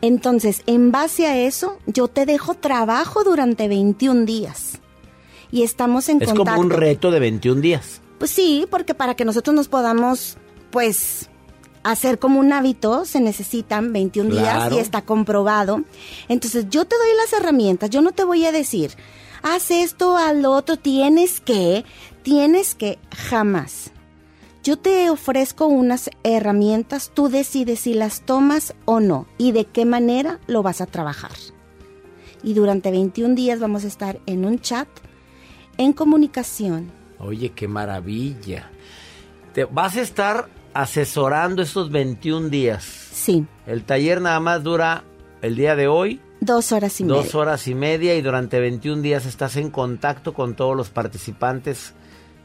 Entonces, 0.02 0.62
en 0.66 0.92
base 0.92 1.26
a 1.28 1.38
eso, 1.38 1.78
yo 1.86 2.08
te 2.08 2.26
dejo 2.26 2.54
trabajo 2.56 3.24
durante 3.24 3.68
21 3.68 4.26
días. 4.26 4.80
Y 5.52 5.64
estamos 5.64 6.10
en 6.10 6.22
Es 6.22 6.28
contacto. 6.30 6.52
como 6.52 6.62
un 6.62 6.70
reto 6.70 7.12
de 7.12 7.20
21 7.20 7.62
días. 7.62 8.02
Pues 8.20 8.32
sí, 8.32 8.66
porque 8.70 8.94
para 8.94 9.16
que 9.16 9.26
nosotros 9.26 9.56
nos 9.56 9.68
podamos, 9.68 10.38
pues, 10.72 11.30
hacer 11.84 12.20
como 12.20 12.40
un 12.40 12.52
hábito, 12.54 13.06
se 13.06 13.20
necesitan 13.20 13.94
21 13.94 14.30
días 14.30 14.72
y 14.72 14.80
está 14.80 15.02
comprobado. 15.04 15.84
Entonces, 16.28 16.68
yo 16.70 16.86
te 16.86 16.96
doy 16.98 17.16
las 17.18 17.34
herramientas, 17.34 17.90
yo 17.90 18.02
no 18.02 18.12
te 18.12 18.24
voy 18.24 18.46
a 18.46 18.52
decir, 18.52 18.92
haz 19.42 19.72
esto, 19.72 20.18
al 20.18 20.46
otro, 20.46 20.78
tienes 20.78 21.40
que, 21.40 21.86
tienes 22.24 22.76
que, 22.76 23.00
jamás. 23.16 23.92
Yo 24.64 24.78
te 24.78 25.10
ofrezco 25.10 25.68
unas 25.68 26.10
herramientas, 26.24 27.12
tú 27.14 27.30
decides 27.30 27.80
si 27.80 27.94
las 27.94 28.22
tomas 28.22 28.74
o 28.84 29.00
no 29.00 29.26
y 29.38 29.54
de 29.54 29.64
qué 29.64 29.86
manera 29.86 30.40
lo 30.48 30.62
vas 30.62 30.82
a 30.82 30.86
trabajar. 30.88 31.32
Y 32.44 32.54
durante 32.54 32.92
21 32.92 33.34
días 33.36 33.60
vamos 33.60 33.86
a 33.86 33.88
estar 33.88 34.20
en 34.26 34.44
un 34.44 34.60
chat, 34.60 34.90
en 35.78 35.94
comunicación, 35.94 36.92
Oye, 37.20 37.52
qué 37.52 37.68
maravilla. 37.68 38.70
Te 39.54 39.66
vas 39.66 39.98
a 39.98 40.02
estar 40.02 40.50
asesorando 40.74 41.62
estos 41.62 41.90
21 41.92 42.50
días. 42.50 42.84
sí, 43.12 43.46
El 43.66 43.84
taller 43.84 44.22
nada 44.22 44.40
más 44.40 44.64
dura 44.64 45.04
el 45.42 45.56
día 45.56 45.76
de 45.76 45.88
hoy, 45.88 46.22
dos 46.40 46.72
horas 46.72 47.00
y 47.02 47.04
dos 47.04 47.26
media. 47.26 47.40
horas 47.40 47.68
y 47.68 47.76
media, 47.76 48.16
y 48.16 48.22
durante 48.22 48.60
21 48.60 49.02
días 49.02 49.26
estás 49.26 49.56
en 49.56 49.70
contacto 49.72 50.34
con 50.34 50.56
todos 50.56 50.76
los 50.76 50.90
participantes 50.90 51.94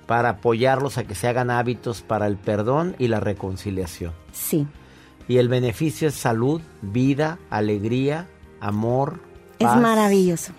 para 0.06 0.30
apoyarlos 0.30 0.98
a 0.98 1.04
que 1.04 1.14
se 1.14 1.28
hagan 1.28 1.50
hábitos 1.50 2.02
para 2.02 2.26
el 2.26 2.36
perdón 2.36 2.96
y 2.98 3.08
la 3.08 3.20
reconciliación. 3.20 4.12
Sí, 4.32 4.66
Y 5.28 5.36
el 5.38 5.48
beneficio 5.48 6.08
es 6.08 6.14
salud, 6.14 6.60
vida, 6.82 7.38
alegría, 7.50 8.26
amor. 8.60 9.20
es 9.58 9.68
maravilloso. 9.76 10.52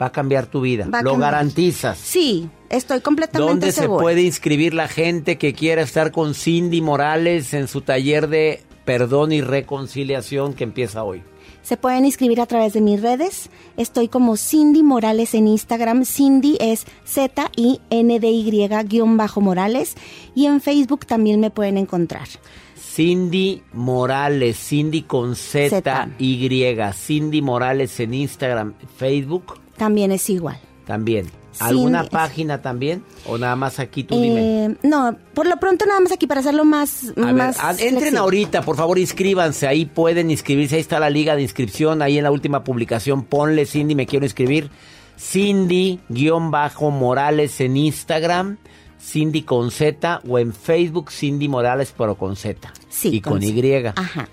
Va 0.00 0.06
a 0.06 0.12
cambiar 0.12 0.44
tu 0.46 0.60
vida. 0.60 0.86
Va 0.92 0.98
a 0.98 1.02
Lo 1.02 1.12
cambiar. 1.12 1.32
garantizas. 1.32 1.96
Sí, 1.96 2.50
estoy 2.70 3.00
completamente 3.00 3.50
¿Dónde 3.50 3.72
se 3.72 3.82
segura. 3.82 4.02
puede 4.02 4.22
inscribir 4.22 4.74
la 4.74 4.88
gente 4.88 5.38
que 5.38 5.52
quiera 5.54 5.82
estar 5.82 6.10
con 6.12 6.34
Cindy 6.34 6.80
Morales 6.80 7.52
en 7.54 7.66
su 7.68 7.80
taller 7.80 8.28
de 8.28 8.62
perdón 8.84 9.32
y 9.32 9.40
reconciliación 9.40 10.54
que 10.54 10.64
empieza 10.64 11.02
hoy? 11.04 11.22
Se 11.62 11.76
pueden 11.76 12.04
inscribir 12.04 12.40
a 12.40 12.46
través 12.46 12.72
de 12.74 12.80
mis 12.80 13.02
redes. 13.02 13.50
Estoy 13.76 14.06
como 14.06 14.36
Cindy 14.36 14.84
Morales 14.84 15.34
en 15.34 15.48
Instagram. 15.48 16.04
Cindy 16.04 16.56
es 16.60 16.86
Z-I-N-D-Y-Morales. 17.04 19.94
Y 20.36 20.46
en 20.46 20.60
Facebook 20.60 21.06
también 21.06 21.40
me 21.40 21.50
pueden 21.50 21.76
encontrar. 21.76 22.28
Cindy 22.76 23.62
Morales, 23.72 24.56
Cindy 24.56 25.02
con 25.02 25.34
Z, 25.36 25.68
Z. 25.68 26.08
Y, 26.18 26.48
Cindy 26.94 27.42
Morales 27.42 28.00
en 28.00 28.14
Instagram, 28.14 28.72
Facebook 28.96 29.58
También 29.76 30.12
es 30.12 30.30
igual. 30.30 30.58
también. 30.86 31.26
¿Alguna 31.60 32.04
página 32.04 32.62
también? 32.62 33.02
¿O 33.26 33.36
nada 33.38 33.56
más 33.56 33.78
aquí 33.78 34.04
tú 34.04 34.20
dime? 34.20 34.66
Eh, 34.66 34.76
no, 34.82 35.16
por 35.34 35.46
lo 35.46 35.56
pronto 35.56 35.86
nada 35.86 36.00
más 36.00 36.12
aquí 36.12 36.26
para 36.26 36.40
hacerlo 36.40 36.64
más. 36.64 37.12
A 37.16 37.32
más 37.32 37.58
entren 37.58 37.90
flexible. 37.90 38.18
ahorita, 38.18 38.62
por 38.62 38.76
favor, 38.76 38.98
inscríbanse. 38.98 39.66
Ahí 39.66 39.86
pueden 39.86 40.30
inscribirse. 40.30 40.76
Ahí 40.76 40.80
está 40.80 41.00
la 41.00 41.10
liga 41.10 41.36
de 41.36 41.42
inscripción. 41.42 42.02
Ahí 42.02 42.18
en 42.18 42.24
la 42.24 42.30
última 42.30 42.64
publicación, 42.64 43.24
ponle 43.24 43.66
Cindy, 43.66 43.94
me 43.94 44.06
quiero 44.06 44.26
inscribir. 44.26 44.70
Cindy-Morales 45.18 47.60
en 47.60 47.76
Instagram. 47.76 48.58
Cindy 48.98 49.42
con 49.42 49.70
Z 49.70 50.22
o 50.26 50.38
en 50.38 50.52
Facebook 50.52 51.12
Cindy 51.12 51.48
Morales 51.48 51.94
pero 51.96 52.16
con 52.16 52.34
Z. 52.34 52.72
Sí, 52.88 53.16
y 53.16 53.20
con, 53.20 53.34
con 53.34 53.42
Y. 53.42 53.84
Ajá. 53.94 54.28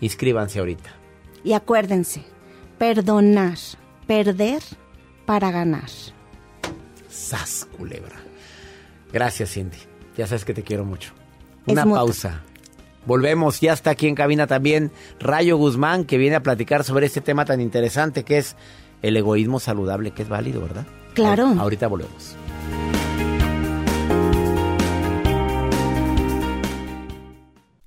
Inscríbanse 0.00 0.58
ahorita. 0.58 0.90
Y 1.42 1.52
acuérdense, 1.52 2.24
perdonar, 2.78 3.56
perder 4.06 4.62
para 5.24 5.50
ganar. 5.50 5.88
Sas, 7.16 7.66
culebra. 7.76 8.16
Gracias, 9.12 9.50
Cindy. 9.52 9.78
Ya 10.16 10.26
sabes 10.26 10.44
que 10.44 10.54
te 10.54 10.62
quiero 10.62 10.84
mucho. 10.84 11.12
Una 11.66 11.84
pausa. 11.84 12.42
Volvemos, 13.06 13.60
ya 13.60 13.72
está 13.72 13.90
aquí 13.90 14.08
en 14.08 14.14
cabina 14.14 14.46
también 14.46 14.90
Rayo 15.20 15.56
Guzmán, 15.56 16.04
que 16.04 16.18
viene 16.18 16.36
a 16.36 16.42
platicar 16.42 16.84
sobre 16.84 17.06
este 17.06 17.20
tema 17.20 17.44
tan 17.44 17.60
interesante 17.60 18.24
que 18.24 18.38
es 18.38 18.56
el 19.02 19.16
egoísmo 19.16 19.60
saludable, 19.60 20.10
que 20.10 20.22
es 20.22 20.28
válido, 20.28 20.60
¿verdad? 20.60 20.86
Claro. 21.14 21.46
Ahor- 21.46 21.60
Ahorita 21.60 21.86
volvemos. 21.86 22.36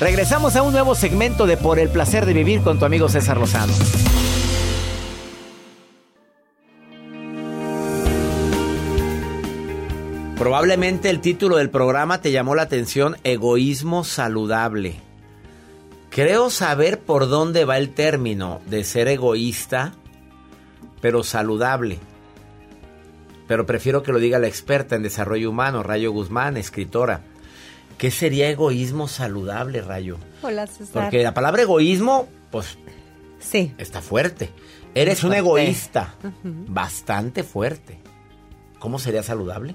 Regresamos 0.00 0.54
a 0.54 0.62
un 0.62 0.72
nuevo 0.72 0.94
segmento 0.94 1.44
de 1.44 1.56
Por 1.56 1.80
el 1.80 1.88
placer 1.88 2.24
de 2.24 2.32
vivir 2.32 2.62
con 2.62 2.78
tu 2.78 2.84
amigo 2.84 3.08
César 3.08 3.36
Lozano. 3.36 3.72
Probablemente 10.38 11.10
el 11.10 11.20
título 11.20 11.56
del 11.56 11.70
programa 11.70 12.20
te 12.20 12.30
llamó 12.30 12.54
la 12.54 12.62
atención, 12.62 13.16
Egoísmo 13.24 14.04
saludable. 14.04 15.00
Creo 16.10 16.48
saber 16.50 17.00
por 17.00 17.28
dónde 17.28 17.64
va 17.64 17.76
el 17.76 17.92
término 17.92 18.60
de 18.66 18.84
ser 18.84 19.08
egoísta, 19.08 19.94
pero 21.00 21.24
saludable. 21.24 21.98
Pero 23.48 23.66
prefiero 23.66 24.04
que 24.04 24.12
lo 24.12 24.20
diga 24.20 24.38
la 24.38 24.46
experta 24.46 24.94
en 24.94 25.02
desarrollo 25.02 25.50
humano, 25.50 25.82
Rayo 25.82 26.12
Guzmán, 26.12 26.56
escritora. 26.56 27.22
¿Qué 27.98 28.10
sería 28.12 28.48
egoísmo 28.48 29.08
saludable, 29.08 29.82
Rayo? 29.82 30.18
Hola, 30.42 30.66
César. 30.66 31.02
Porque 31.04 31.22
la 31.22 31.34
palabra 31.34 31.62
egoísmo, 31.62 32.28
pues, 32.50 32.78
Sí. 33.40 33.74
está 33.78 34.00
fuerte. 34.00 34.50
Eres 34.94 35.24
un 35.24 35.34
egoísta 35.34 36.14
bastante 36.42 37.42
fuerte. 37.42 37.98
¿Cómo 38.78 38.98
sería 38.98 39.22
saludable? 39.22 39.74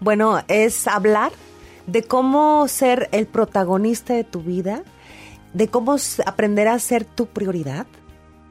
Bueno, 0.00 0.42
es 0.48 0.86
hablar 0.86 1.32
de 1.86 2.02
cómo 2.02 2.68
ser 2.68 3.08
el 3.12 3.26
protagonista 3.26 4.14
de 4.14 4.24
tu 4.24 4.42
vida, 4.42 4.82
de 5.52 5.68
cómo 5.68 5.96
aprender 6.26 6.68
a 6.68 6.78
ser 6.78 7.04
tu 7.04 7.26
prioridad 7.26 7.86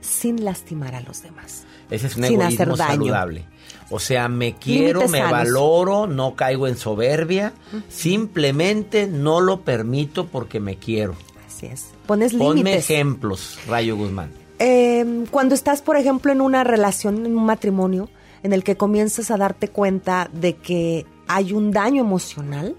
sin 0.01 0.43
lastimar 0.43 0.95
a 0.95 1.01
los 1.01 1.21
demás. 1.21 1.65
Ese 1.89 2.07
es 2.07 2.15
un 2.15 2.23
Sin 2.23 2.41
egoísmo 2.41 2.63
hacer 2.63 2.77
daño. 2.77 2.91
saludable. 2.93 3.45
O 3.89 3.99
sea, 3.99 4.27
me 4.27 4.53
quiero, 4.55 4.99
Límites 5.01 5.11
me 5.11 5.17
sanos. 5.19 5.31
valoro, 5.31 6.07
no 6.07 6.35
caigo 6.35 6.67
en 6.67 6.77
soberbia, 6.77 7.53
simplemente 7.89 9.07
no 9.07 9.41
lo 9.41 9.61
permito 9.61 10.27
porque 10.27 10.59
me 10.59 10.77
quiero. 10.77 11.15
Así 11.47 11.65
es. 11.67 11.87
Pones 12.05 12.33
Ponme 12.33 12.55
límites. 12.63 12.89
ejemplos, 12.89 13.59
Rayo 13.67 13.95
Guzmán. 13.97 14.31
Eh, 14.59 15.25
cuando 15.31 15.55
estás, 15.55 15.81
por 15.81 15.97
ejemplo, 15.97 16.31
en 16.31 16.41
una 16.41 16.63
relación, 16.63 17.25
en 17.25 17.37
un 17.37 17.45
matrimonio, 17.45 18.09
en 18.43 18.53
el 18.53 18.63
que 18.63 18.77
comienzas 18.77 19.31
a 19.31 19.37
darte 19.37 19.67
cuenta 19.69 20.29
de 20.33 20.55
que 20.55 21.05
hay 21.27 21.53
un 21.53 21.71
daño 21.71 22.01
emocional 22.01 22.75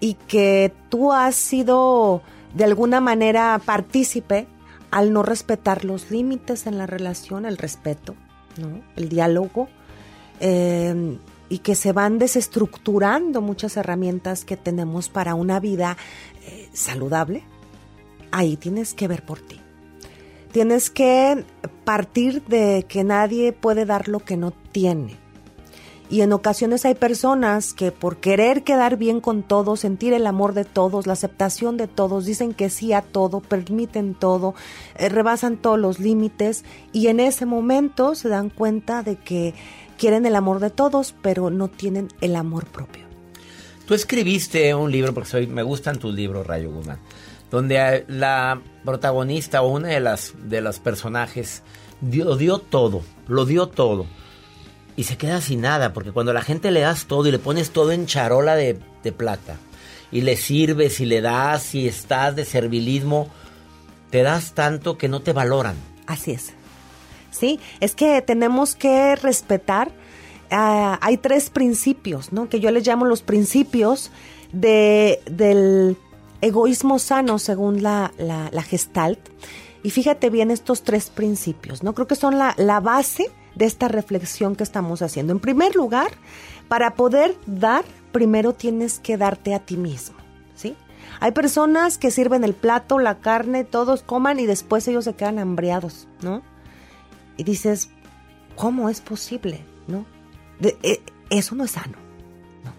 y 0.00 0.14
que 0.28 0.72
tú 0.90 1.12
has 1.12 1.34
sido 1.34 2.22
de 2.54 2.64
alguna 2.64 3.00
manera 3.00 3.60
partícipe 3.64 4.46
al 4.94 5.12
no 5.12 5.24
respetar 5.24 5.84
los 5.84 6.12
límites 6.12 6.68
en 6.68 6.78
la 6.78 6.86
relación, 6.86 7.46
el 7.46 7.58
respeto, 7.58 8.14
¿no? 8.56 8.80
el 8.94 9.08
diálogo, 9.08 9.68
eh, 10.38 11.18
y 11.48 11.58
que 11.58 11.74
se 11.74 11.90
van 11.90 12.20
desestructurando 12.20 13.40
muchas 13.40 13.76
herramientas 13.76 14.44
que 14.44 14.56
tenemos 14.56 15.08
para 15.08 15.34
una 15.34 15.58
vida 15.58 15.96
eh, 16.46 16.68
saludable, 16.72 17.42
ahí 18.30 18.56
tienes 18.56 18.94
que 18.94 19.08
ver 19.08 19.24
por 19.24 19.40
ti. 19.40 19.60
Tienes 20.52 20.90
que 20.90 21.44
partir 21.84 22.44
de 22.44 22.86
que 22.88 23.02
nadie 23.02 23.52
puede 23.52 23.86
dar 23.86 24.06
lo 24.06 24.20
que 24.20 24.36
no 24.36 24.52
tiene. 24.52 25.16
Y 26.14 26.20
en 26.20 26.32
ocasiones 26.32 26.84
hay 26.84 26.94
personas 26.94 27.74
que 27.74 27.90
por 27.90 28.18
querer 28.18 28.62
quedar 28.62 28.96
bien 28.96 29.20
con 29.20 29.42
todos, 29.42 29.80
sentir 29.80 30.12
el 30.12 30.28
amor 30.28 30.54
de 30.54 30.64
todos, 30.64 31.08
la 31.08 31.14
aceptación 31.14 31.76
de 31.76 31.88
todos, 31.88 32.24
dicen 32.24 32.54
que 32.54 32.70
sí 32.70 32.92
a 32.92 33.02
todo, 33.02 33.40
permiten 33.40 34.14
todo, 34.14 34.54
eh, 34.96 35.08
rebasan 35.08 35.56
todos 35.56 35.76
los 35.76 35.98
límites 35.98 36.64
y 36.92 37.08
en 37.08 37.18
ese 37.18 37.46
momento 37.46 38.14
se 38.14 38.28
dan 38.28 38.48
cuenta 38.48 39.02
de 39.02 39.16
que 39.16 39.54
quieren 39.98 40.24
el 40.24 40.36
amor 40.36 40.60
de 40.60 40.70
todos, 40.70 41.16
pero 41.20 41.50
no 41.50 41.66
tienen 41.66 42.06
el 42.20 42.36
amor 42.36 42.66
propio. 42.66 43.02
Tú 43.84 43.94
escribiste 43.94 44.72
un 44.72 44.92
libro, 44.92 45.12
porque 45.12 45.28
soy, 45.28 45.46
me 45.48 45.64
gustan 45.64 45.98
tus 45.98 46.14
libros, 46.14 46.46
Rayo 46.46 46.70
Guzmán, 46.70 47.00
donde 47.50 48.04
la 48.06 48.62
protagonista 48.84 49.62
o 49.62 49.68
una 49.72 49.88
de 49.88 49.98
las, 49.98 50.32
de 50.44 50.60
los 50.60 50.78
personajes 50.78 51.64
dio, 52.00 52.36
dio 52.36 52.60
todo, 52.60 53.02
lo 53.26 53.46
dio 53.46 53.66
todo. 53.66 54.06
Y 54.96 55.04
se 55.04 55.16
queda 55.16 55.40
sin 55.40 55.60
nada, 55.60 55.92
porque 55.92 56.12
cuando 56.12 56.32
la 56.32 56.42
gente 56.42 56.70
le 56.70 56.80
das 56.80 57.06
todo 57.06 57.26
y 57.26 57.32
le 57.32 57.38
pones 57.38 57.70
todo 57.70 57.90
en 57.92 58.06
charola 58.06 58.54
de, 58.54 58.78
de 59.02 59.12
plata, 59.12 59.56
y 60.12 60.20
le 60.20 60.36
sirves 60.36 61.00
y 61.00 61.06
le 61.06 61.20
das 61.20 61.74
y 61.74 61.88
estás 61.88 62.36
de 62.36 62.44
servilismo, 62.44 63.28
te 64.10 64.22
das 64.22 64.52
tanto 64.52 64.96
que 64.96 65.08
no 65.08 65.20
te 65.22 65.32
valoran. 65.32 65.74
Así 66.06 66.30
es. 66.30 66.52
Sí, 67.32 67.58
es 67.80 67.96
que 67.96 68.22
tenemos 68.22 68.76
que 68.76 69.16
respetar. 69.16 69.90
ah, 70.50 70.98
hay 71.02 71.16
tres 71.16 71.50
principios, 71.50 72.32
¿no? 72.32 72.48
Que 72.48 72.60
yo 72.60 72.70
les 72.70 72.86
llamo 72.86 73.06
los 73.06 73.22
principios 73.22 74.12
de, 74.52 75.20
del 75.28 75.96
egoísmo 76.40 77.00
sano 77.00 77.40
según 77.40 77.82
la, 77.82 78.12
la, 78.18 78.50
la 78.52 78.62
Gestalt. 78.62 79.18
Y 79.82 79.90
fíjate 79.90 80.30
bien 80.30 80.52
estos 80.52 80.82
tres 80.82 81.10
principios, 81.10 81.82
¿no? 81.82 81.92
Creo 81.94 82.06
que 82.06 82.14
son 82.14 82.38
la, 82.38 82.54
la 82.56 82.78
base 82.78 83.30
de 83.54 83.64
esta 83.66 83.88
reflexión 83.88 84.56
que 84.56 84.64
estamos 84.64 85.02
haciendo. 85.02 85.32
En 85.32 85.40
primer 85.40 85.74
lugar, 85.76 86.10
para 86.68 86.94
poder 86.94 87.36
dar, 87.46 87.84
primero 88.12 88.52
tienes 88.54 88.98
que 88.98 89.16
darte 89.16 89.54
a 89.54 89.58
ti 89.60 89.76
mismo, 89.76 90.16
¿sí? 90.54 90.76
Hay 91.20 91.32
personas 91.32 91.98
que 91.98 92.10
sirven 92.10 92.42
el 92.44 92.54
plato, 92.54 92.98
la 92.98 93.18
carne, 93.20 93.64
todos 93.64 94.02
coman 94.02 94.40
y 94.40 94.46
después 94.46 94.86
ellos 94.88 95.04
se 95.04 95.14
quedan 95.14 95.38
hambriados, 95.38 96.08
¿no? 96.22 96.42
Y 97.36 97.44
dices, 97.44 97.90
¿cómo 98.56 98.88
es 98.88 99.00
posible? 99.00 99.64
¿No? 99.86 100.04
De- 100.58 100.76
eh, 100.82 101.02
eso 101.30 101.54
no 101.54 101.64
es 101.64 101.72
sano. 101.72 101.98
¿no? 102.64 102.72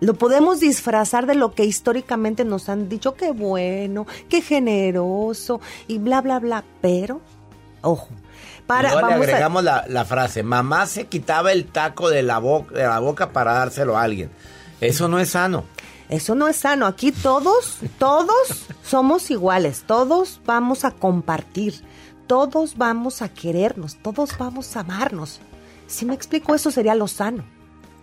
Lo 0.00 0.14
podemos 0.14 0.60
disfrazar 0.60 1.26
de 1.26 1.34
lo 1.34 1.52
que 1.52 1.64
históricamente 1.64 2.44
nos 2.44 2.68
han 2.68 2.88
dicho, 2.88 3.14
qué 3.14 3.30
bueno, 3.32 4.06
qué 4.28 4.40
generoso 4.42 5.60
y 5.88 5.98
bla, 5.98 6.20
bla, 6.22 6.38
bla. 6.38 6.64
Pero, 6.80 7.20
ojo, 7.82 8.08
para, 8.74 8.94
le 8.94 9.12
a- 9.12 9.16
agregamos 9.16 9.64
la, 9.64 9.84
la 9.88 10.04
frase, 10.04 10.42
mamá 10.42 10.86
se 10.86 11.06
quitaba 11.06 11.52
el 11.52 11.66
taco 11.66 12.08
de 12.10 12.22
la, 12.22 12.38
boca, 12.38 12.74
de 12.74 12.82
la 12.82 12.98
boca 12.98 13.32
para 13.32 13.52
dárselo 13.54 13.96
a 13.98 14.02
alguien. 14.02 14.30
Eso 14.80 15.08
no 15.08 15.18
es 15.18 15.30
sano. 15.30 15.64
Eso 16.08 16.34
no 16.34 16.48
es 16.48 16.56
sano. 16.56 16.86
Aquí 16.86 17.12
todos, 17.12 17.78
todos 17.98 18.66
somos 18.82 19.30
iguales. 19.30 19.84
Todos 19.86 20.40
vamos 20.44 20.84
a 20.84 20.90
compartir. 20.90 21.84
Todos 22.26 22.76
vamos 22.76 23.22
a 23.22 23.28
querernos. 23.28 23.96
Todos 24.02 24.36
vamos 24.38 24.76
a 24.76 24.80
amarnos. 24.80 25.40
Si 25.86 26.04
me 26.06 26.14
explico, 26.14 26.54
eso 26.54 26.70
sería 26.70 26.94
lo 26.94 27.06
sano, 27.08 27.44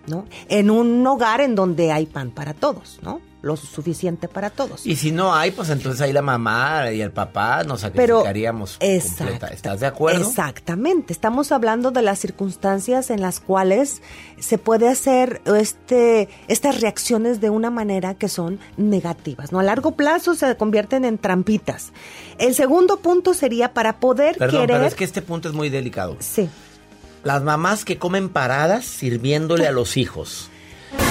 ¿no? 0.08 0.26
En 0.50 0.70
un 0.70 1.06
hogar 1.08 1.42
en 1.42 1.56
donde 1.56 1.92
hay 1.92 2.06
pan 2.06 2.32
para 2.32 2.54
todos, 2.54 3.00
¿no? 3.02 3.20
Lo 3.44 3.56
suficiente 3.56 4.28
para 4.28 4.50
todos. 4.50 4.86
Y 4.88 4.96
si 4.96 5.12
no 5.12 5.34
hay, 5.36 5.52
pues 5.52 5.70
entonces 5.70 6.02
ahí 6.02 6.12
la 6.12 6.24
mamá 6.24 6.92
y 6.92 7.02
el 7.02 7.12
papá 7.12 7.64
nos 7.64 7.84
Pero- 7.84 8.18
sacrificaríamos 8.18 8.78
Exacto. 8.80 9.18
completa. 9.26 9.48
¿Estás 9.54 9.80
de 9.80 9.86
acuerdo? 9.86 10.28
Exactamente. 10.28 11.14
Estamos 11.14 11.52
hablando 11.52 11.92
de 11.92 12.02
las 12.02 12.18
circunstancias 12.18 13.12
en 13.12 13.22
las 13.22 13.40
cuales 13.40 14.02
se 14.40 14.58
puede 14.58 14.90
hacer 14.90 15.42
este, 15.46 16.30
estas 16.48 16.82
reacciones 16.82 17.40
de 17.40 17.52
una 17.52 17.70
manera 17.70 18.16
que 18.16 18.28
son 18.28 18.60
negativas. 18.76 19.52
¿no? 19.52 19.60
A 19.60 19.64
largo 19.64 19.92
plazo 19.92 20.34
se 20.34 20.58
convierten 20.58 21.06
en 21.06 21.20
trampitas. 21.20 21.94
El 22.40 22.56
segundo 22.56 22.98
punto 23.02 23.36
sería 23.36 23.72
para 23.72 24.00
poder 24.00 24.36
Perdón, 24.38 24.62
querer. 24.62 24.76
pero 24.78 24.88
es 24.88 24.96
que 24.96 25.04
este 25.04 25.22
punto 25.22 25.48
es 25.48 25.54
muy 25.54 25.70
delicado. 25.70 26.18
Sí. 26.20 26.50
Las 27.24 27.44
mamás 27.44 27.86
que 27.86 28.00
comen 28.00 28.30
paradas 28.30 28.84
sirviéndole 28.86 29.68
a 29.68 29.72
los 29.72 29.96
hijos. 29.96 30.50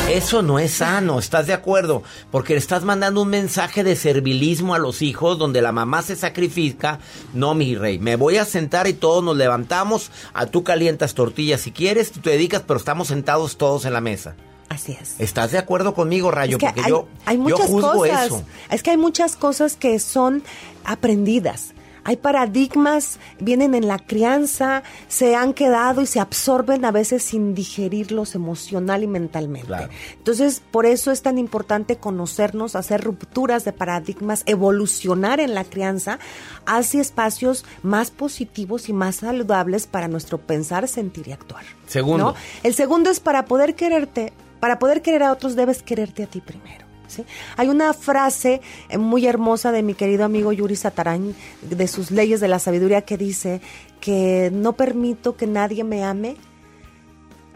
Eso 0.09 0.41
no 0.41 0.61
es 0.61 0.71
sano, 0.71 1.19
¿estás 1.19 1.49
de 1.49 1.53
acuerdo? 1.53 2.05
Porque 2.31 2.53
le 2.53 2.61
estás 2.61 2.85
mandando 2.85 3.23
un 3.23 3.29
mensaje 3.29 3.83
de 3.83 3.97
servilismo 3.97 4.75
a 4.75 4.79
los 4.79 5.03
hijos 5.03 5.37
donde 5.37 5.61
la 5.61 5.73
mamá 5.73 6.01
se 6.03 6.15
sacrifica. 6.15 7.01
No, 7.35 7.55
mi 7.55 7.75
rey, 7.75 7.99
me 7.99 8.15
voy 8.15 8.37
a 8.37 8.45
sentar 8.45 8.87
y 8.87 8.93
todos 8.93 9.25
nos 9.25 9.37
levantamos. 9.37 10.13
A 10.33 10.47
tú 10.47 10.63
calientas 10.63 11.15
tortillas 11.15 11.61
si 11.61 11.73
quieres, 11.73 12.13
tú 12.13 12.21
te 12.21 12.31
dedicas, 12.31 12.63
pero 12.65 12.79
estamos 12.79 13.09
sentados 13.09 13.57
todos 13.59 13.85
en 13.85 13.93
la 13.95 14.01
mesa. 14.01 14.37
Así 14.69 14.97
es. 15.01 15.17
¿Estás 15.19 15.51
de 15.51 15.59
acuerdo 15.59 15.93
conmigo, 15.93 16.31
Rayo? 16.31 16.57
Es 16.57 16.61
que 16.61 16.67
Porque 16.67 16.81
hay, 16.83 16.91
yo, 16.91 17.09
hay 17.25 17.37
yo 17.37 17.43
muchas 17.43 17.67
juzgo 17.67 17.93
cosas. 17.93 18.27
eso. 18.27 18.45
Es 18.71 18.83
que 18.85 18.91
hay 18.91 18.97
muchas 18.97 19.37
cosas 19.37 19.75
que 19.77 19.99
son 19.99 20.45
aprendidas. 20.85 21.75
Hay 22.07 22.17
paradigmas, 22.17 23.19
vienen 23.41 23.75
en 23.75 23.89
la 23.89 23.99
crianza, 23.99 24.85
se 25.09 25.35
han 25.35 25.53
quedado 25.53 26.03
y 26.03 26.07
se 26.07 26.21
absorben 26.21 26.85
a 26.85 26.93
veces 26.93 27.25
sin 27.25 27.53
digerirlos 27.53 28.37
emocional 28.37 29.03
y 29.03 29.09
mentalmente. 29.09 29.67
Claro. 29.67 29.89
Entonces, 30.17 30.63
por 30.71 30.87
eso 30.87 31.11
es 31.11 31.23
tan 31.23 31.37
importante 31.37 31.97
conocernos, 31.97 32.77
hacer 32.77 33.03
rupturas 33.03 33.65
de 33.65 33.73
paradigmas, 33.73 34.45
evolucionar 34.47 35.41
en 35.41 35.53
la 35.57 35.65
crianza 35.65 36.21
hacia 36.65 37.01
espacios 37.01 37.65
más 37.83 38.13
positivos 38.13 38.89
y 38.89 38.93
más 38.93 39.17
saludables 39.17 39.89
para 39.89 40.07
nuestro 40.07 40.39
pensar, 40.39 40.87
sentir 40.87 41.27
y 41.27 41.33
actuar. 41.33 41.65
Segundo. 41.89 42.19
¿no? 42.19 42.35
El 42.63 42.75
segundo 42.75 43.11
es 43.11 43.19
para 43.19 43.47
poder 43.47 43.75
quererte, 43.75 44.33
para 44.61 44.79
poder 44.79 45.03
querer 45.03 45.25
a 45.25 45.33
otros 45.33 45.57
debes 45.57 45.83
quererte 45.83 46.23
a 46.23 46.29
ti 46.29 46.41
primero. 46.41 46.86
¿Sí? 47.09 47.25
Hay 47.57 47.69
una 47.69 47.93
frase 47.93 48.61
eh, 48.89 48.99
muy 48.99 49.27
hermosa 49.27 49.73
de 49.73 49.83
mi 49.83 49.95
querido 49.95 50.25
amigo 50.25 50.53
Yuri 50.53 50.77
Satarán, 50.77 51.35
de 51.63 51.89
sus 51.89 52.11
leyes 52.11 52.41
de 52.41 52.49
la 52.49 52.59
sabiduría, 52.59 53.03
que 53.03 53.17
dice 53.17 53.61
que 54.01 54.51
no 54.53 54.75
permito 54.75 55.37
que 55.37 55.47
nadie 55.47 55.85
me 55.85 56.05
ame 56.05 56.37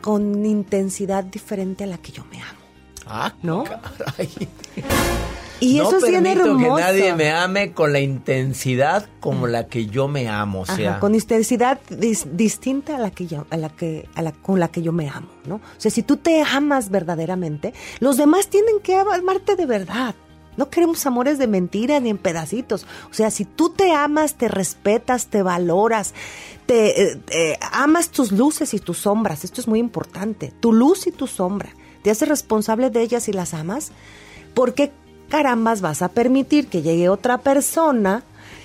con 0.00 0.46
intensidad 0.46 1.24
diferente 1.24 1.84
a 1.84 1.86
la 1.86 1.98
que 1.98 2.12
yo 2.12 2.24
me 2.30 2.40
amo. 2.40 2.60
Ah, 3.06 3.34
¿No? 3.42 3.64
caray. 3.64 4.30
Y 5.60 5.76
no 5.76 5.88
eso 5.88 5.96
es 5.98 6.08
bien 6.10 6.22
permito 6.24 6.46
hermoso. 6.46 6.76
que 6.76 6.82
nadie 6.82 7.14
me 7.14 7.30
ame 7.30 7.72
con 7.72 7.92
la 7.92 8.00
intensidad 8.00 9.06
como 9.20 9.46
la 9.46 9.66
que 9.66 9.86
yo 9.86 10.08
me 10.08 10.28
amo, 10.28 10.60
o 10.60 10.62
Ajá, 10.64 10.76
sea, 10.76 10.98
con 11.00 11.14
intensidad 11.14 11.78
dis- 11.90 12.24
distinta 12.32 12.96
a 12.96 12.98
la 12.98 13.10
que 13.10 13.26
yo, 13.26 13.46
a 13.50 13.56
la 13.56 13.68
que, 13.68 14.08
a 14.14 14.22
la, 14.22 14.32
con 14.32 14.58
la 14.58 14.68
que 14.68 14.82
yo 14.82 14.92
me 14.92 15.08
amo, 15.08 15.28
¿no? 15.46 15.56
O 15.56 15.60
sea, 15.76 15.90
si 15.90 16.02
tú 16.02 16.16
te 16.16 16.42
amas 16.42 16.88
verdaderamente, 16.90 17.74
los 18.00 18.16
demás 18.16 18.48
tienen 18.48 18.80
que 18.82 18.96
amarte 18.96 19.56
de 19.56 19.66
verdad. 19.66 20.14
No 20.56 20.68
queremos 20.68 21.06
amores 21.06 21.38
de 21.38 21.46
mentira 21.46 22.00
ni 22.00 22.10
en 22.10 22.18
pedacitos. 22.18 22.84
O 23.10 23.14
sea, 23.14 23.30
si 23.30 23.44
tú 23.44 23.70
te 23.70 23.92
amas, 23.92 24.34
te 24.34 24.48
respetas, 24.48 25.28
te 25.28 25.42
valoras, 25.42 26.12
te 26.66 27.02
eh, 27.12 27.20
eh, 27.30 27.56
amas 27.72 28.10
tus 28.10 28.32
luces 28.32 28.74
y 28.74 28.78
tus 28.80 28.98
sombras. 28.98 29.44
Esto 29.44 29.60
es 29.60 29.68
muy 29.68 29.78
importante. 29.78 30.52
Tu 30.60 30.72
luz 30.72 31.06
y 31.06 31.12
tu 31.12 31.26
sombra. 31.28 31.70
Te 32.02 32.10
haces 32.10 32.28
responsable 32.28 32.90
de 32.90 33.00
ellas 33.00 33.28
y 33.28 33.32
las 33.32 33.54
amas. 33.54 33.92
¿Por 34.52 34.74
qué 34.74 34.90
carambas 35.30 35.80
vas 35.80 36.02
a 36.02 36.10
permitir 36.10 36.66
que 36.66 36.82
llegue 36.82 37.08
otra 37.08 37.38
persona 37.38 38.22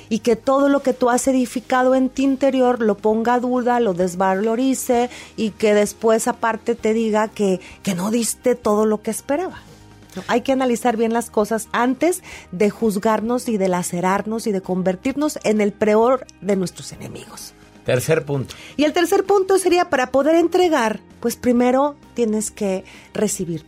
y 0.10 0.20
que 0.20 0.36
todo 0.36 0.68
lo 0.68 0.82
que 0.82 0.94
tú 0.94 1.10
has 1.10 1.28
edificado 1.28 1.96
en 1.96 2.10
tu 2.10 2.22
interior 2.22 2.82
lo 2.82 2.98
ponga 2.98 3.36
a 3.36 3.40
duda, 3.40 3.80
lo 3.80 3.94
desvalorice 3.94 5.10
y 5.38 5.52
que 5.52 5.74
después 5.74 6.28
aparte 6.28 6.76
te 6.76 6.94
diga 6.94 7.30
que, 7.30 7.62
que 7.84 7.96
no 7.96 8.12
diste 8.12 8.56
todo 8.56 8.86
lo 8.86 9.02
que 9.02 9.12
esperaba. 9.12 9.62
¿no? 10.16 10.24
Hay 10.28 10.42
que 10.42 10.52
analizar 10.52 10.98
bien 10.98 11.14
las 11.14 11.30
cosas 11.30 11.70
antes 11.72 12.24
de 12.52 12.70
juzgarnos 12.70 13.48
y 13.48 13.58
de 13.58 13.68
lacerarnos 13.68 14.48
y 14.48 14.52
de 14.52 14.62
convertirnos 14.62 15.40
en 15.44 15.62
el 15.62 15.72
peor 15.72 16.26
de 16.42 16.56
nuestros 16.56 16.92
enemigos. 16.92 17.54
Tercer 17.86 18.26
punto. 18.26 18.56
Y 18.78 18.84
el 18.84 18.94
tercer 18.94 19.26
punto 19.26 19.60
sería 19.60 19.90
para 19.92 20.10
poder 20.10 20.36
entregar, 20.36 21.00
pues 21.20 21.36
primero 21.36 21.96
tienes 22.16 22.50
que 22.50 22.84
recibir. 23.14 23.64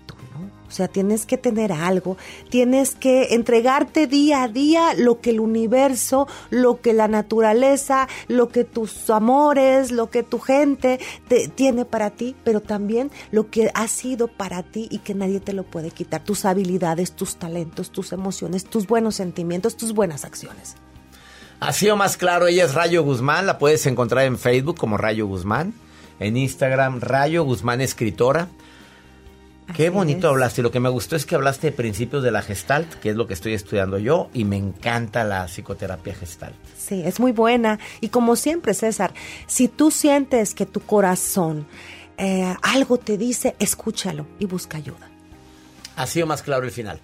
O 0.67 0.71
sea, 0.71 0.87
tienes 0.87 1.25
que 1.25 1.37
tener 1.37 1.71
algo, 1.71 2.17
tienes 2.49 2.93
que 2.95 3.35
entregarte 3.35 4.07
día 4.07 4.43
a 4.43 4.47
día 4.47 4.93
lo 4.95 5.21
que 5.21 5.29
el 5.29 5.39
universo, 5.39 6.27
lo 6.49 6.81
que 6.81 6.93
la 6.93 7.07
naturaleza, 7.07 8.07
lo 8.27 8.49
que 8.49 8.63
tus 8.63 9.09
amores, 9.09 9.91
lo 9.91 10.09
que 10.09 10.23
tu 10.23 10.39
gente 10.39 10.99
te, 11.27 11.47
tiene 11.47 11.85
para 11.85 12.09
ti, 12.09 12.35
pero 12.43 12.61
también 12.61 13.11
lo 13.31 13.49
que 13.49 13.71
ha 13.73 13.87
sido 13.87 14.27
para 14.27 14.63
ti 14.63 14.87
y 14.91 14.99
que 14.99 15.13
nadie 15.13 15.39
te 15.39 15.53
lo 15.53 15.63
puede 15.63 15.91
quitar, 15.91 16.23
tus 16.23 16.45
habilidades, 16.45 17.13
tus 17.13 17.37
talentos, 17.37 17.91
tus 17.91 18.11
emociones, 18.11 18.65
tus 18.65 18.87
buenos 18.87 19.15
sentimientos, 19.15 19.77
tus 19.77 19.93
buenas 19.93 20.25
acciones. 20.25 20.75
Así 21.59 21.89
o 21.89 21.95
más 21.95 22.17
claro, 22.17 22.47
ella 22.47 22.65
es 22.65 22.75
Rayo 22.75 23.03
Guzmán, 23.03 23.47
la 23.47 23.57
puedes 23.57 23.85
encontrar 23.87 24.25
en 24.25 24.37
Facebook 24.37 24.77
como 24.77 24.97
Rayo 24.97 25.25
Guzmán, 25.25 25.73
en 26.19 26.37
Instagram 26.37 26.99
Rayo 26.99 27.43
Guzmán 27.43 27.81
Escritora. 27.81 28.49
Qué 29.75 29.89
bonito 29.89 30.27
es. 30.27 30.31
hablaste, 30.31 30.61
lo 30.61 30.71
que 30.71 30.79
me 30.79 30.89
gustó 30.89 31.15
es 31.15 31.25
que 31.25 31.35
hablaste 31.35 31.67
de 31.67 31.73
principios 31.77 32.23
de 32.23 32.31
la 32.31 32.41
Gestalt, 32.41 32.93
que 32.95 33.09
es 33.09 33.15
lo 33.15 33.27
que 33.27 33.33
estoy 33.33 33.53
estudiando 33.53 33.97
yo, 33.97 34.29
y 34.33 34.45
me 34.45 34.57
encanta 34.57 35.23
la 35.23 35.45
psicoterapia 35.47 36.15
Gestalt. 36.15 36.55
Sí, 36.77 37.03
es 37.05 37.19
muy 37.19 37.31
buena. 37.31 37.79
Y 38.01 38.09
como 38.09 38.35
siempre, 38.35 38.73
César, 38.73 39.13
si 39.45 39.67
tú 39.67 39.91
sientes 39.91 40.53
que 40.53 40.65
tu 40.65 40.79
corazón 40.79 41.67
eh, 42.17 42.55
algo 42.63 42.97
te 42.97 43.17
dice, 43.17 43.55
escúchalo 43.59 44.25
y 44.39 44.45
busca 44.45 44.77
ayuda. 44.77 45.09
Así 45.95 46.21
o 46.21 46.27
más 46.27 46.41
claro 46.41 46.65
el 46.65 46.71
final. 46.71 46.99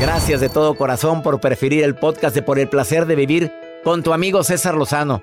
Gracias 0.00 0.40
de 0.40 0.48
todo 0.48 0.76
corazón 0.76 1.22
por 1.22 1.40
preferir 1.40 1.84
el 1.84 1.94
podcast 1.94 2.34
de 2.34 2.42
Por 2.42 2.58
el 2.58 2.68
placer 2.68 3.06
de 3.06 3.14
vivir 3.14 3.52
con 3.84 4.02
tu 4.02 4.12
amigo 4.12 4.42
César 4.42 4.74
Lozano. 4.74 5.22